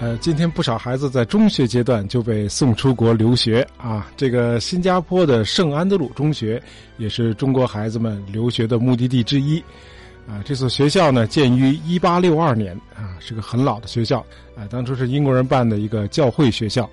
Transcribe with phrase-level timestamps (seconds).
[0.00, 4.10] 呃，今天不少孩子在中学阶段就被送出国留学啊。
[4.16, 6.60] 这个新加坡的圣安德鲁中学
[6.96, 9.62] 也是中国孩子们留学的目的地之一。
[10.26, 14.24] 啊，这所学校呢，建于1862年啊，是个很老的学校。
[14.56, 16.88] 啊，当初是英国人办的一个教会学校。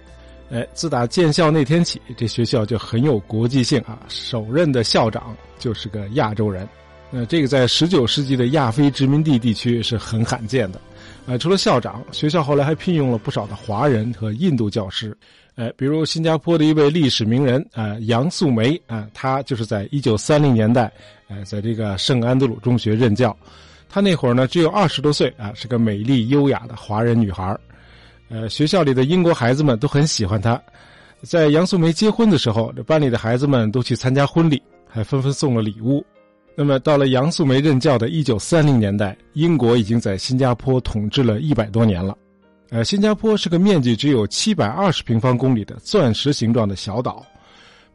[0.52, 4.00] 哎，自打建校那天起，这学校就很有国际性啊。
[4.10, 6.68] 首任的校长就是个亚洲人。
[7.10, 10.82] 那这个在19世纪的亚非殖民地地区是很罕见的。
[11.28, 15.16] 呃，除了校长，学校后来还聘用了不少的华人和印度教师。
[15.56, 20.90] 呃，比如新加坡的一位历史名人啊，杨素梅啊，她就是在一九三零年代，
[21.28, 23.36] 呃，在这个圣安德鲁中学任教。
[23.90, 27.58] 她那会儿呢，只有二十多岁啊，是个美丽优雅的华人女孩
[28.30, 30.62] 呃，学校里的英国孩子们都很喜欢她。
[31.24, 36.06] 在杨素梅结婚的时候，这班里的孩子们都去参加婚礼，还纷纷送了礼物。
[36.60, 42.18] 那么，到了杨素梅任教的1930年代，英国已经在新加坡统治了一百多年了。
[42.72, 47.24] 呃，新加坡是个面积只有720平方公里的钻石形状的小岛，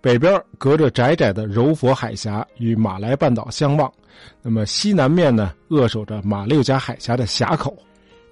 [0.00, 3.92] 北边隔着窄窄的柔佛海峡与马来半岛相望，
[4.41, 7.76] 那么西南面呢扼守着马六甲海峡的峡口，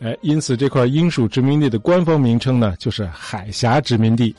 [0.00, 4.32] 哎，因此这块英属殖民地的官方名称呢就是海峡殖民地。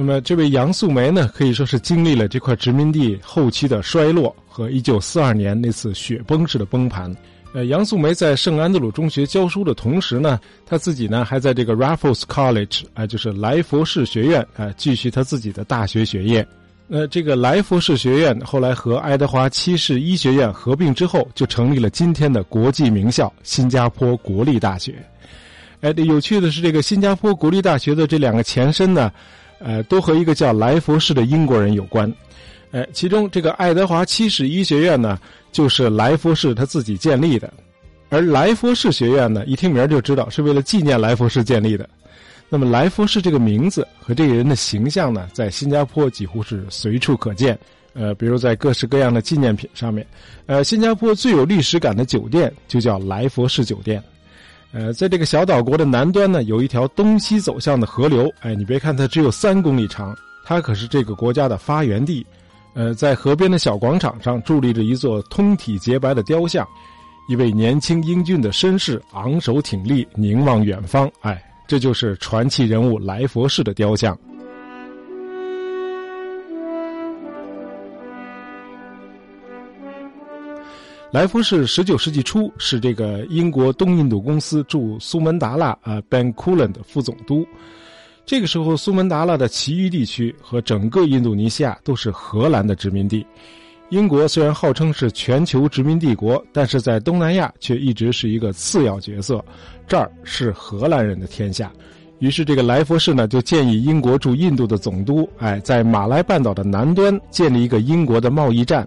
[0.00, 7.12] 那么，这位杨素梅呢，可以说是经历了这块殖民地后期的衰落和1942年那次雪崩式的崩盘。
[7.52, 16.46] 呃，杨素梅在圣安德鲁中学教书的同时呢，她自己呢还在这个 Raffles College 啊，就是莱佛士学院啊，继续她自己的大学学业。
[16.86, 24.94] 那这个莱佛士学院后来和爱德华七世医学院合并之后，就成立了今天的国际名校新加坡国立大学。
[25.80, 29.10] 哎，有趣的是，这个新加坡国立大学的这两个前身呢。
[29.58, 32.12] 呃，都和一个叫莱佛士的英国人有关，
[32.70, 35.18] 呃，其中这个爱德华七世医学院呢，
[35.50, 37.52] 就是莱佛士他自己建立的，
[38.08, 41.88] 而莱佛士学院呢，一听名就知道是为了纪念莱佛士建立的。
[42.48, 47.58] 那么莱佛士这个名字和这个人的形象呢，在新加坡几乎是随处可见，
[47.92, 50.06] 呃，比如在各式各样的纪念品上面，
[50.46, 54.02] 呃，新加坡最有历史感的酒店就叫莱佛士酒店。
[54.72, 58.30] 呃，在这个小岛国的南端呢，有一条东西走向的河流。
[58.40, 60.14] 哎，你别看它只有三公里长，
[60.44, 62.26] 它可是这个国家的发源地。
[62.74, 66.66] 呃，在河边的小广场上伫立着一座通体洁白的雕像，
[67.28, 71.10] 一位年轻英俊的绅士昂首挺立，凝望远方。
[71.20, 74.16] 哎，这就是传奇人物来佛士的雕像。
[81.10, 87.46] 来福士十九世纪初是这个英国东印度公司驻苏门答腊啊 Bencoolen 的副总督。
[88.26, 93.26] 这个时候，苏门答腊的其余地区和整个印度尼西亚都是荷兰的殖民地。
[93.88, 99.42] 英国虽然号称是全球殖民帝国，但是在东南亚却一直是一个次要角色。
[99.86, 101.72] 这儿是荷兰人的天下。
[102.18, 108.86] 于是，这个来佛士呢就建议英国驻印度的总督，哎，在马来半岛的南端建立一个英国的贸易站。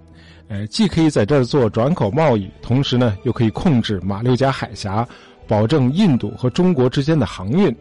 [0.51, 5.07] 呃，既可以在这儿做转口贸易，同时呢，又可以控制马六甲海峡，
[5.47, 7.73] 保证印度和中国之间的航运。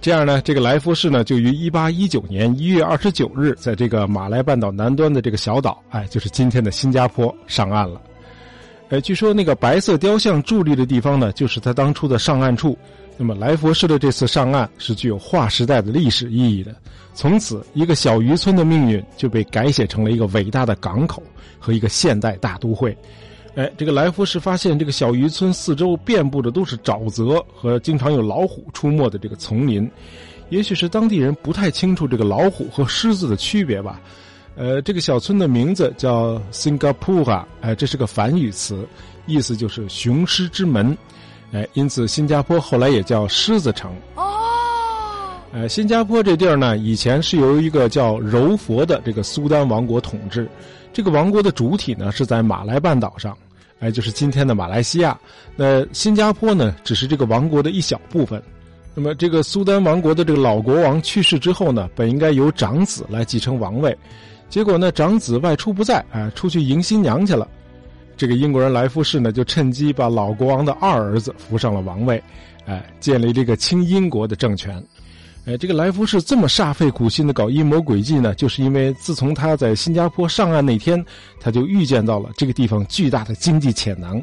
[0.00, 8.00] 这样呢，这个来福士呢，就于一八一九年一月二十九日，在这个马来半岛南端的这个小岛，哎，就是今天的新加坡上岸了。
[8.88, 12.74] 呃，据说那个白色雕像伫立的地方呢，就是他当初的上岸处。
[13.18, 16.74] 那么来佛士的这次上岸是具有划时代的历史意义的。
[17.12, 21.20] 从此，一个小渔村的命运就被改写成了一个伟大的港口
[21.58, 22.96] 和一个现代大都会。
[23.56, 29.90] 哎，这个来福士发现，这个小渔村四周遍布的都是沼泽和经常有老虎出没的这个丛林。
[30.48, 34.00] 也许是当地人不太清楚这个老虎和狮子的区别吧。
[34.54, 38.86] 呃，这个小村的名字叫 Singapura，哎，这是个梵语词，
[39.26, 40.96] 意思就是雄狮之门。
[41.52, 43.90] 哎，因此新加坡后来也叫狮子城。
[44.14, 44.24] 哦
[45.50, 50.46] 呃，新加坡这地儿呢，以前是由一个叫柔佛的这个苏丹王国统治。
[50.92, 53.34] 这个王国的主体呢是在马来半岛上，
[53.80, 55.18] 哎，就是今天的马来西亚。
[55.56, 58.42] 那新加坡呢，只是这个王国的一小部分。
[58.94, 63.96] 那么，这个苏丹王国的这个老国王去世之后呢，本应该由长子来继承王位，
[64.50, 67.48] 结果呢，长子外出不在，哎，出去迎新娘去了。
[68.18, 72.20] 这个英国人莱福士呢，就趁机把老国王的二儿子扶上了王位，
[72.66, 74.82] 哎，建立这个清英国的政权。
[75.46, 81.02] 哎，这个莱福士这么煞费苦心的搞阴谋诡计呢，就是因为自从他在新加坡上岸那天，
[81.40, 84.22] 他就预见到了这个地方巨大的经济潜能。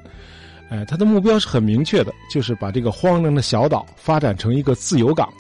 [0.67, 5.31] 哎，他的目标是很明确的，就是把这个荒凉的小岛发展成一个自由港。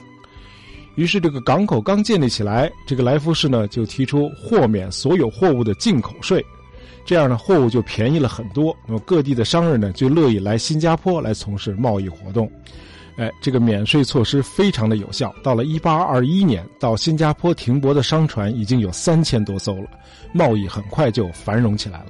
[0.95, 6.43] 于是，这个港口刚建立起来，这个莱福士呢就提出豁免所有货物的进口税，
[7.05, 8.75] 这样呢货物就便宜了很多。
[8.85, 12.51] 那么各地的商人呢就乐意来新加坡来从事贸易活动。
[13.17, 15.33] 哎，这个免税措施非常的有效。
[15.41, 19.87] 到了一八二一年，到新加坡停泊的商船已经有三千多艘了，
[20.33, 22.07] 贸易很快就繁荣起来了。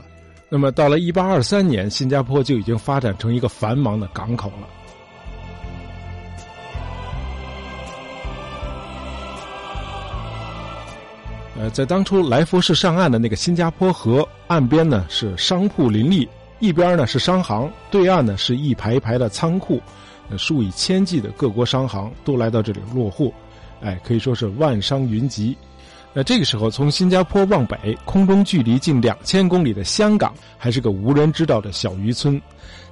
[0.50, 4.68] 那么到了一八二三年，新加坡就已经发展成一个繁忙的港口了。
[11.58, 16.28] 呃，在当初来福士上岸的那个新加坡河岸边呢，是商铺林立，
[16.60, 19.82] 一边呢是商行，对岸呢是一排一排的仓库。
[20.38, 23.32] 数以千计的各国商行都来到这里落户，
[23.82, 25.56] 哎，可以说是万商云集。
[26.14, 32.38] 那这个时候，从新加坡往北，空中距离近两千公里的香港还是个无人知道的小渔村；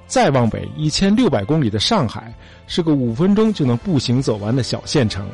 [0.06, 2.32] 再往北一千六百公里的上海，
[2.66, 5.28] 是个五分钟就能步行走完的小县城。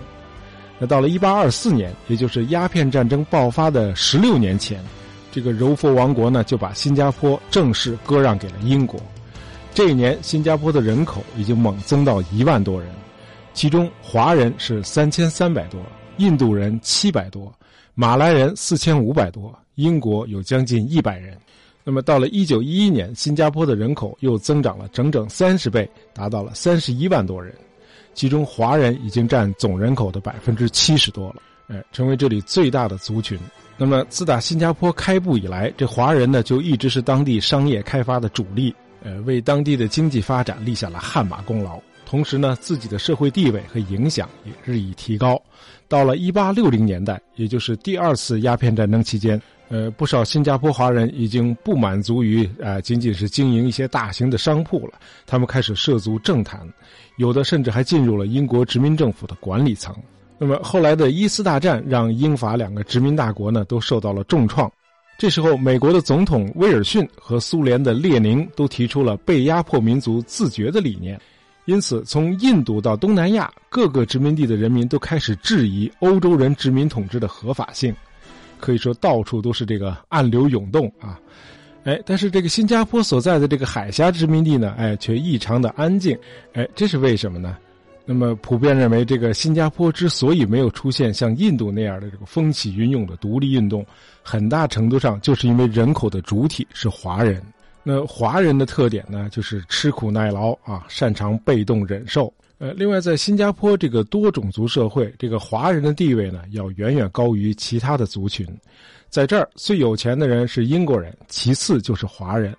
[0.83, 4.83] 那到了一八二四年，也就是鸦片战争爆发的十六年前，
[5.31, 8.99] 这个柔佛王国呢就把新加坡正式割让给了英国。
[9.75, 12.91] 这一年，新加坡的人口已经猛增到一万多人，
[13.53, 15.79] 其中华人是三千三百多，
[16.17, 17.53] 印度人七百多，
[17.95, 21.37] 马来人四千五百多，英国有将近一百人。
[21.85, 27.55] 那么到了一九一一年，新加坡的人口又增长了整整三十倍，达到了三十一万多人，
[28.15, 31.37] 其中华人已经占总人口的百分之七十多了，
[31.69, 33.39] 哎，成为这里最大的族群。
[33.77, 38.75] 那么自打新加坡开埠以来，这华人呢就一直是当地商业开发的主力。
[39.03, 41.81] 呃，为当地的经济发展立下了汗马功劳。
[42.05, 45.41] 同时呢，自己的社会地位和影响也日益提高。
[45.89, 54.95] 到了一八六零年代，也就是第二次鸦片战争期间，呃，不少新加坡华人已经不满足于啊，仅仅是经营一些大型的商铺了。
[55.27, 56.61] 他们开始涉足政坛，
[57.19, 59.95] 有的甚至还进入了英国殖民政府的管理层。
[60.39, 64.69] 那么后来的伊斯大战，让英法两个殖民大国呢，都受到了重创。
[65.17, 71.21] 这时候，美国的总统威尔逊和苏联的列宁都提出了被压迫民族自觉的理念，
[71.67, 77.95] 因此，从印度到东南亚各个殖民地的人民都开始质疑欧洲人殖民统治的合法性，
[78.61, 81.19] 可以说到处都是这个暗流涌动啊！
[81.85, 86.17] 哎，但是这个新加坡所在的这个海峡殖民地呢，哎，却异常的安静，
[86.53, 87.57] 哎，这是为什么呢？
[88.05, 93.87] 那么，普遍认为，这个新加坡之所以没有出现像印度那样的这个风起云涌的独立运动，
[94.23, 97.41] 很大程度上就是因为人口的主体是华人。
[97.83, 102.33] 那华人的特点呢，就是吃苦耐劳啊，擅长被动忍受。
[102.61, 108.47] 呃，另外，在新加坡这个多种族社会，这个华人的地位呢，要远远高于其他的族群。
[109.09, 112.55] 在这儿，最有钱的人是英国人，其次就是华人。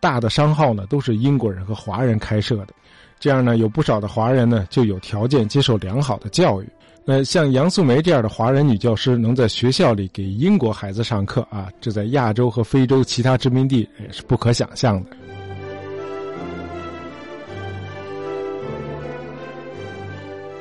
[0.00, 2.74] 大的商号呢，都是英国人和华人开设的。
[3.18, 6.68] 这样呢，有不少的华人呢就有条件接受良好的教育。
[7.06, 15.16] 那像杨素梅这样的华人女教师，能在学校里给英国孩子上课啊，这在亚洲和非洲其他殖民地也是不可想象的。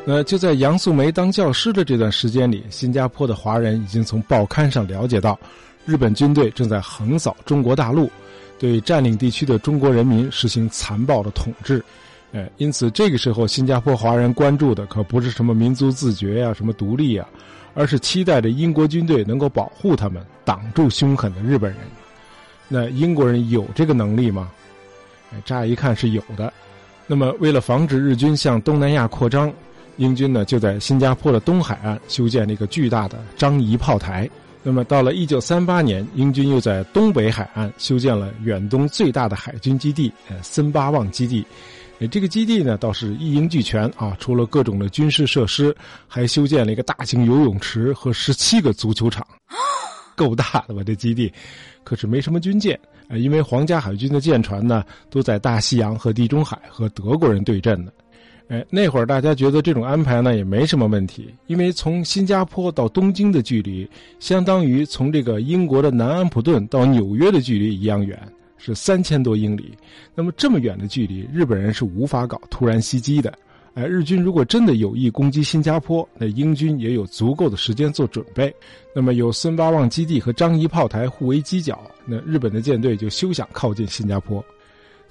[0.09, 5.37] 那就在杨素梅当教师的这段时间里，新加坡的华人已经从报刊上了解到，
[5.85, 8.09] 日本军队正在横扫中国大陆，
[8.57, 11.83] 对占领地区的中国人民实行残暴的统治。
[12.31, 17.27] 哎，因此这个时候，新加坡华人关注的可不是什么民族自觉呀、什么独立呀，
[17.73, 21.81] 而是期待着英国军队能够保护他们，挡住凶狠的日本人。
[22.69, 24.49] 那英国人有这个能力吗？
[25.43, 26.53] 乍一看是有的。
[27.07, 29.51] 那么，为了防止日军向东南亚扩张，
[29.97, 34.29] 英军呢就在新加坡的东海岸修建了一个巨大的张仪炮台。
[34.63, 41.45] 那么，到了一九三八年，英军又在东北海岸修建了远东最大的海军基地——呃森巴旺基地。
[42.11, 44.15] 这个基地呢，倒是一应俱全啊！
[44.19, 45.75] 除了各种的军事设施，
[46.07, 49.25] 还修建了一个大型游泳池和十七个足球场，
[50.15, 50.83] 够大的吧？
[50.85, 51.31] 这基地，
[51.83, 57.91] 可是没什么军舰啊，因为皇家海军的舰船呢，都在大西洋和地中海和德国人对阵呢。
[58.49, 63.89] 哎，那会儿大家觉得这种安排呢也没什么问题，因为从新加坡到东京的距离，
[64.19, 68.19] 相当于从这个英国的南安普顿到纽约的距离一样远。
[68.59, 69.71] 是三千多英里，
[70.15, 73.31] 那么这么远的距离，日本人是无法搞突然袭击的。
[73.75, 78.51] 哎，日军如果真的有意攻击新加坡，那英军也有足够的时间做准备。
[78.95, 84.43] 那么有孙八望基地和张仪炮台互为犄角，那日本的舰队就休想靠近新加坡。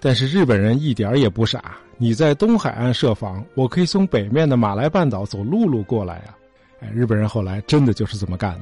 [0.00, 6.36] 但是日本人一点也不傻，你在东海岸设防，我可以从北面的马来半岛走陆路过来啊！
[6.80, 8.60] 哎，日本人后来真的就是这么干的。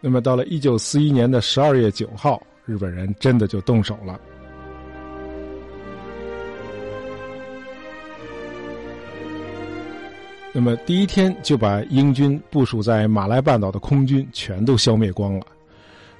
[0.00, 2.42] 那么到了一九四一年的十二月九号。
[2.68, 4.20] 日本人真的就动手了。
[10.52, 15.46] 那么第一天就把英军部署在马来半岛的空军全都消灭光了。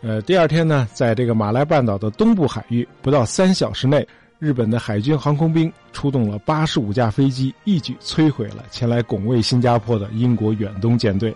[0.02, 4.06] 呃，第二天呢，在这个马来半岛的东部海域，不到三小时内，
[4.38, 11.34] 日本的海军航空兵出动了八十五架飞机，一举摧毁了前来拱卫新加坡的英国远东舰队。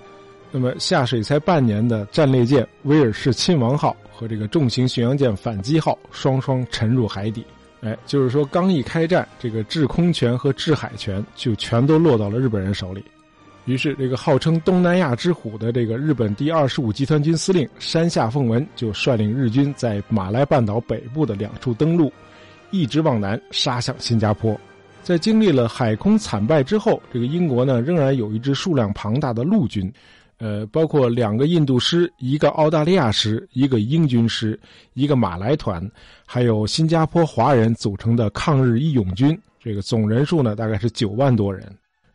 [0.51, 7.45] 那么下水才半年的战列舰威尔士亲王号和这个重型巡洋舰反击号双双沉入海底。
[7.81, 13.03] 哎，就是说刚一开战，这个制空权和制海权就全都落到了日本人手里。
[13.65, 22.13] 于是，这个号称东南亚之虎的这个日本第二十五集团军司令山下奉文就率领日军在马来半岛北部的两处登陆，
[22.71, 24.59] 一直往南杀向新加坡。
[25.03, 29.93] 在经历了海空惨败之后，这个英国呢仍然有一支数量庞大的陆军。
[30.39, 34.59] 呃，包括两个印度师、一个澳大利亚师、一个英军师、
[34.95, 35.87] 一个马来团，
[36.27, 41.71] 还有新加坡华人组成的抗日义勇军，这个总人数呢大概是九万多人。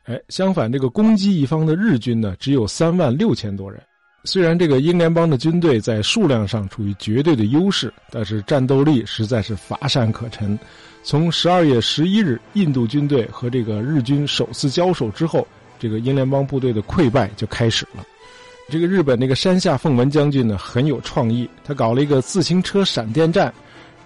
[0.06, 3.80] 哎，相反，这个攻击一方的日军呢只有三万六千多人。
[4.26, 10.58] 虽然这个英联邦的军队在数量上处于绝对的优势，但是战斗力实在是乏善可陈。
[11.04, 18.04] 从十二月十一日印度军队和这个日军首次交手之后，这个英联邦部队的溃败就开始了。
[18.68, 23.54] 这个日本那个山下奉文将军呢很有创意，他搞了一个自行车闪电战，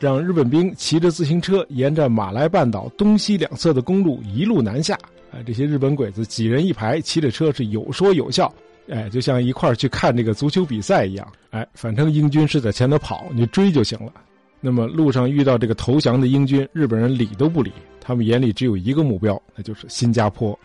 [0.02, 4.96] 让日本兵骑着自行车沿着马来半岛东西两侧的公路一路南下。
[5.32, 8.54] 啊，这些日本鬼子几人一排骑着车是有说有笑，
[8.90, 11.28] 哎，就像一块去看这个足球比赛一样。
[11.52, 14.12] 哎，反正英军是在前头跑，你追就行了。
[14.60, 20.58] 那么路上遇到这个投降的英军，日本人理都不理，他们眼里只有一个目标，那就是新加坡。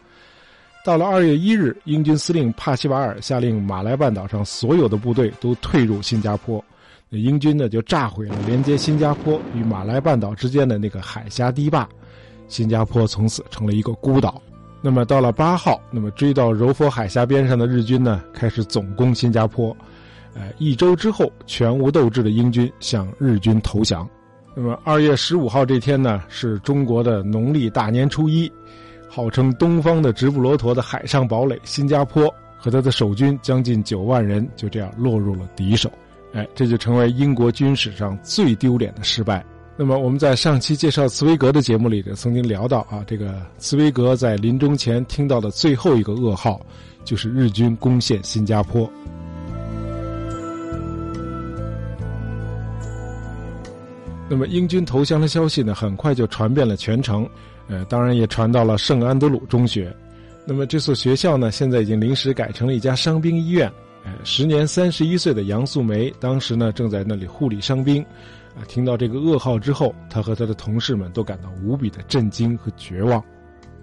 [0.84, 6.62] 到了二月一日，英军司令帕西瓦尔下令马来半岛上所有的部队都退入新加坡，
[7.08, 11.88] 那英军呢就炸毁了连接新加坡与马来半岛之间的那个海峡堤坝，
[12.48, 14.42] 新加坡从此成了一个孤岛。
[14.86, 19.74] 那么到了八号，那么追到柔佛海峡边上的日军呢开始总攻新加坡，
[20.34, 24.06] 呃，一周之后，全无斗志的英军向日军投降。
[24.54, 28.52] 那么二月十五号这天呢，是中国的农历大年初一。
[29.08, 35.90] 号称东方的直布罗陀的海上堡垒新加坡和他的守军将近九万人就这样落入了敌手，
[36.34, 39.42] 哎，这就成为英国军史上最丢脸的失败。
[39.76, 46.64] 那么我们在上期介绍茨威格的节目里头曾经聊到啊，这个茨威格在临终前听到的最后一个噩耗，
[47.04, 48.88] 就是日军攻陷新加坡。
[54.30, 57.28] 那么英军投降的消息呢，很快就传遍了全城。
[57.66, 59.94] 呃，当然也传到了圣安德鲁中学。
[60.46, 63.70] 那么这所学校呢，现在已经临时改成了一家伤兵医院。
[64.04, 68.04] 呃，时年三十一岁的杨素梅，当时呢正在那里护理伤兵。
[68.56, 73.22] 啊，听到这个噩耗之后，他和他的同事们都感到无比的震惊和绝望。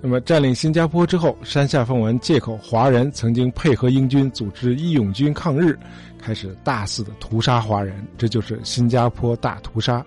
[0.03, 5.77] 那么占领新加坡之后，山下奉文借口华人曾经配合英军组织义勇军抗日，
[6.17, 10.03] 开始大肆的屠杀华人，这就是新加坡大屠杀。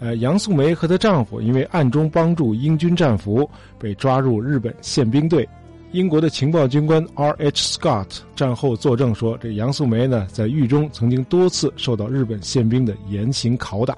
[0.00, 5.48] 呃，杨素梅和她丈夫因为暗中帮助英军战俘，被抓入日本宪兵队。
[5.92, 7.76] 英国的情报军官 R.H.
[7.78, 13.96] Scott 战后作证说，这杨素梅呢在狱中曾经多次受到日本宪兵的严刑拷打。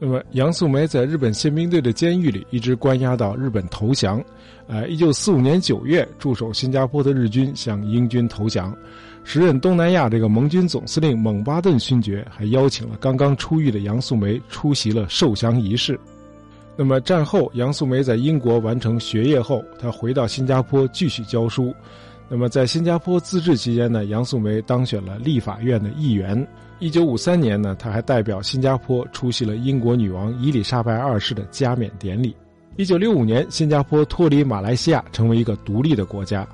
[0.00, 4.24] 那么，杨素梅在日本宪兵队的监狱里一直关押到日本投降。
[4.66, 8.74] 呃，一九四五年九月，驻守新加坡的日军向英军投降。
[9.22, 15.98] 时任东南亚这个盟军总司令蒙巴顿勋爵还邀请了刚刚出狱的杨素梅出席了受降仪式。
[16.80, 21.74] 那么战后，杨素梅在英国完成学业后，她回到新加坡继续教书。
[22.28, 26.46] 那么在新加坡自治期间呢，杨素梅当选了立法院的议员。
[26.78, 32.32] 一九五三年呢，她还代表新加坡出席了英国女王伊丽莎白二世的加冕典礼。
[32.76, 36.46] 一九六五年，新加坡脱离马来西亚，成为一个独立的国家。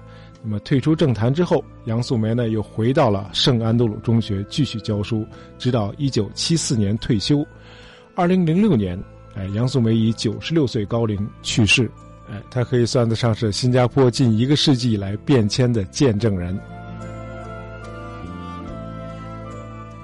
[0.42, 5.26] 那么退出政坛之后，杨素梅呢又回到了圣安德鲁中学继续教书，
[5.58, 7.46] 直到一九七四年退休。
[8.14, 8.98] 二零零六年，
[9.34, 11.90] 哎，杨素梅以九十六岁高龄去世。
[12.30, 16.58] 哎，她可以算得上是新加坡近一个世纪以来变迁的见证人。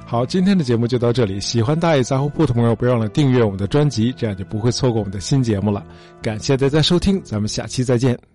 [0.05, 1.41] 好，今天的节目就到这里。
[1.41, 5.87] 喜欢大爷杂货铺的朋友，别忘了订阅我们的专辑，这样就不会错过我们的新节目了。
[6.21, 8.30] 感谢大家收听，咱们下期再见。